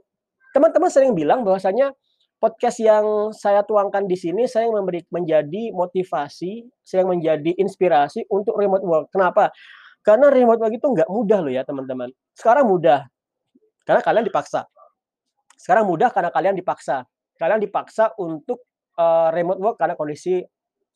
teman-teman 0.54 0.90
sering 0.92 1.18
bilang 1.18 1.42
bahwasanya 1.42 1.90
podcast 2.42 2.82
yang 2.82 3.30
saya 3.30 3.62
tuangkan 3.62 4.02
di 4.10 4.18
sini 4.18 4.50
saya 4.50 4.66
memberi 4.66 5.06
menjadi 5.14 5.70
motivasi, 5.70 6.66
saya 6.82 7.06
yang 7.06 7.14
menjadi 7.14 7.54
inspirasi 7.54 8.26
untuk 8.26 8.58
remote 8.58 8.82
work. 8.82 9.06
Kenapa? 9.14 9.54
Karena 10.02 10.26
remote 10.26 10.58
work 10.58 10.74
itu 10.74 10.82
nggak 10.82 11.06
mudah 11.06 11.38
loh 11.38 11.54
ya 11.54 11.62
teman-teman. 11.62 12.10
Sekarang 12.34 12.66
mudah 12.66 13.06
karena 13.86 14.02
kalian 14.02 14.26
dipaksa. 14.26 14.66
Sekarang 15.54 15.86
mudah 15.86 16.10
karena 16.10 16.34
kalian 16.34 16.58
dipaksa. 16.58 17.06
Kalian 17.38 17.62
dipaksa 17.62 18.10
untuk 18.18 18.66
uh, 18.98 19.30
remote 19.30 19.62
work 19.62 19.76
karena 19.78 19.94
kondisi 19.94 20.42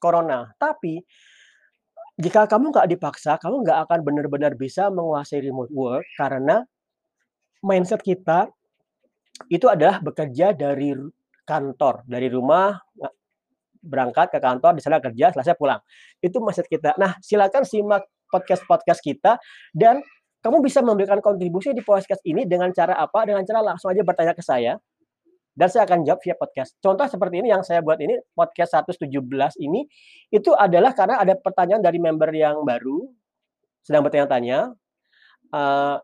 corona. 0.03 0.51
Tapi 0.59 0.99
jika 2.19 2.51
kamu 2.51 2.75
nggak 2.75 2.91
dipaksa, 2.91 3.39
kamu 3.39 3.63
nggak 3.63 3.79
akan 3.87 3.99
benar-benar 4.03 4.59
bisa 4.59 4.91
menguasai 4.91 5.47
remote 5.47 5.71
work 5.71 6.03
karena 6.19 6.67
mindset 7.63 8.03
kita 8.03 8.51
itu 9.47 9.71
adalah 9.71 10.03
bekerja 10.03 10.57
dari 10.57 10.97
kantor. 11.47 12.03
Dari 12.05 12.27
rumah 12.27 12.75
berangkat 13.87 14.35
ke 14.35 14.39
kantor 14.43 14.75
di 14.75 14.83
sana 14.83 14.99
kerja 14.99 15.31
selesai 15.31 15.55
pulang. 15.55 15.79
Itu 16.19 16.43
mindset 16.43 16.67
kita. 16.67 16.99
Nah 16.99 17.15
silakan 17.23 17.63
simak 17.63 18.05
podcast 18.27 18.67
podcast 18.67 19.01
kita 19.01 19.39
dan 19.71 20.03
kamu 20.43 20.63
bisa 20.63 20.83
memberikan 20.83 21.23
kontribusi 21.23 21.71
di 21.71 21.83
podcast 21.83 22.23
ini 22.27 22.45
dengan 22.45 22.75
cara 22.75 22.99
apa? 22.99 23.25
Dengan 23.25 23.47
cara 23.47 23.63
langsung 23.63 23.95
aja 23.95 24.03
bertanya 24.03 24.35
ke 24.35 24.43
saya 24.43 24.77
dan 25.57 25.73
saya 25.73 25.89
akan 25.89 26.05
jawab 26.05 26.21
via 26.21 26.37
podcast. 26.37 26.77
Contoh 26.85 27.09
seperti 27.09 27.41
ini 27.41 27.49
yang 27.51 27.65
saya 27.65 27.81
buat 27.81 27.97
ini 27.97 28.21
podcast 28.37 28.77
117 28.85 29.09
ini 29.65 29.89
itu 30.29 30.53
adalah 30.53 30.93
karena 30.93 31.23
ada 31.23 31.33
pertanyaan 31.35 31.81
dari 31.81 31.97
member 31.97 32.29
yang 32.37 32.61
baru 32.63 33.09
sedang 33.81 34.05
bertanya-tanya 34.05 34.75
uh, 35.55 35.97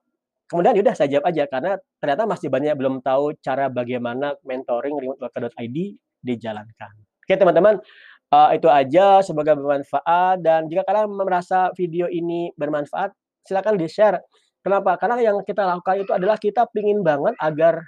kemudian 0.52 0.76
yaudah 0.76 0.92
saya 0.92 1.08
jawab 1.08 1.32
aja 1.32 1.48
karena 1.48 1.72
ternyata 1.96 2.28
masih 2.28 2.52
banyak 2.52 2.76
belum 2.76 3.00
tahu 3.00 3.32
cara 3.40 3.72
bagaimana 3.72 4.36
mentoring 4.44 5.00
remoteworker.id 5.00 5.76
dijalankan. 6.20 6.92
Oke 7.24 7.34
teman-teman, 7.40 7.80
uh, 8.28 8.50
itu 8.52 8.68
aja 8.68 9.24
semoga 9.24 9.56
bermanfaat 9.56 10.44
dan 10.44 10.68
jika 10.68 10.84
kalian 10.84 11.08
merasa 11.16 11.72
video 11.72 12.06
ini 12.12 12.52
bermanfaat 12.60 13.16
silakan 13.48 13.80
di 13.80 13.88
share. 13.88 14.20
Kenapa? 14.62 14.94
Karena 15.00 15.18
yang 15.18 15.40
kita 15.42 15.66
lakukan 15.66 16.06
itu 16.06 16.12
adalah 16.14 16.38
kita 16.38 16.70
pingin 16.70 17.02
banget 17.02 17.34
agar 17.42 17.82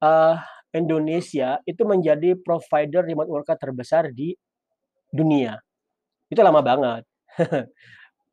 uh, 0.00 0.40
Indonesia 0.72 1.60
itu 1.68 1.82
menjadi 1.84 2.32
provider 2.40 3.04
remote 3.04 3.28
worker 3.28 3.56
terbesar 3.60 4.08
di 4.14 4.32
dunia. 5.12 5.60
Itu 6.32 6.40
lama 6.40 6.60
banget. 6.64 7.02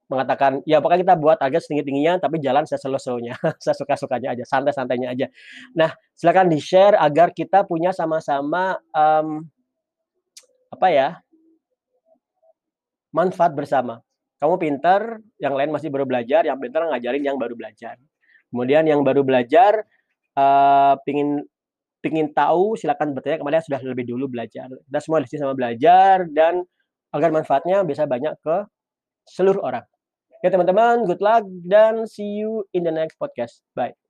mengatakan 0.05 0.61
ya 0.69 0.77
pokoknya 0.83 1.01
kita 1.01 1.15
buat 1.17 1.37
target 1.41 1.65
setinggi 1.65 1.83
tingginya 1.85 2.21
tapi 2.21 2.37
jalan 2.37 2.63
saya 2.69 2.77
saya 2.77 3.75
suka 3.75 3.97
sukanya 3.97 4.37
aja 4.37 4.43
santai 4.45 4.73
santainya 4.73 5.09
aja 5.09 5.27
nah 5.73 5.89
silakan 6.13 6.49
di 6.53 6.61
share 6.61 6.93
agar 6.97 7.33
kita 7.33 7.65
punya 7.65 7.89
sama-sama 7.89 8.77
um, 8.93 9.41
apa 10.69 10.87
ya 10.91 11.09
manfaat 13.15 13.55
bersama. 13.55 14.03
Kamu 14.43 14.59
pintar, 14.59 15.23
yang 15.39 15.55
lain 15.55 15.71
masih 15.71 15.87
baru 15.87 16.03
belajar, 16.03 16.43
yang 16.43 16.59
pintar 16.59 16.83
ngajarin 16.91 17.23
yang 17.23 17.39
baru 17.39 17.55
belajar. 17.55 17.95
Kemudian 18.51 18.83
yang 18.83 18.99
baru 19.07 19.23
belajar 19.23 19.87
uh, 20.35 20.99
pingin 21.07 21.47
pingin 22.03 22.29
tahu 22.35 22.75
silakan 22.77 23.15
bertanya 23.15 23.41
yang 23.41 23.63
sudah 23.63 23.81
lebih 23.81 24.05
dulu 24.05 24.27
belajar. 24.27 24.67
Kita 24.67 24.99
semua 24.99 25.23
di 25.23 25.27
sini 25.31 25.39
sama 25.47 25.55
belajar 25.55 26.27
dan 26.29 26.61
agar 27.15 27.31
manfaatnya 27.31 27.87
bisa 27.87 28.03
banyak 28.03 28.35
ke 28.43 28.67
seluruh 29.25 29.63
orang. 29.63 29.87
Ya 30.45 30.53
teman-teman, 30.53 31.09
good 31.09 31.25
luck 31.25 31.41
dan 31.65 32.05
see 32.05 32.37
you 32.37 32.69
in 32.69 32.85
the 32.85 32.93
next 32.93 33.17
podcast. 33.17 33.65
Bye. 33.73 34.04